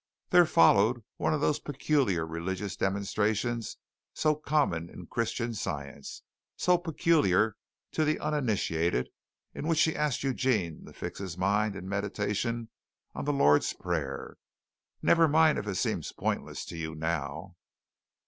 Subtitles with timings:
[0.31, 3.77] There followed one of those peculiar religious demonstrations
[4.15, 6.23] so common in Christian Science
[6.57, 7.55] so peculiar
[7.91, 9.09] to the uninitiated
[9.53, 12.69] in which she asked Eugene to fix his mind in meditation
[13.13, 14.37] on the Lord's prayer.
[15.03, 17.55] "Never mind if it seems pointless to you now.